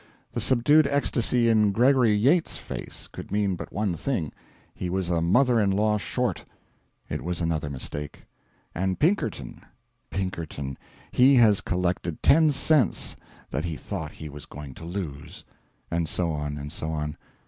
The 0.31 0.41
subdued 0.41 0.87
ecstasy 0.87 1.47
in 1.47 1.71
Gregory 1.71 2.11
Yates's 2.13 2.57
face 2.57 3.07
could 3.11 3.31
mean 3.31 3.55
but 3.55 3.71
one 3.71 3.93
thing 3.93 4.31
he 4.73 4.89
was 4.89 5.11
a 5.11 5.21
mother 5.21 5.59
in 5.59 5.69
law 5.69 5.99
short; 5.99 6.43
it 7.07 7.21
was 7.21 7.39
another 7.39 7.69
mistake. 7.69 8.23
"And 8.73 8.97
Pinkerton 8.97 9.61
Pinkerton 10.09 10.75
he 11.11 11.35
has 11.35 11.61
collected 11.61 12.23
ten 12.23 12.49
cents 12.49 13.15
that 13.51 13.65
he 13.65 13.75
thought 13.75 14.13
he 14.13 14.27
was 14.27 14.47
going 14.47 14.73
to 14.73 14.85
lose." 14.85 15.43
And 15.91 16.09
so 16.09 16.31
on, 16.31 16.57
and 16.57 16.71
so 16.71 16.89
on. 16.89 17.15